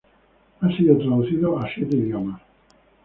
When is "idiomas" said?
1.95-2.41